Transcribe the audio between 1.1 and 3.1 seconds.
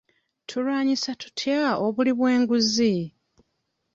tutya obuli bw'enguzi?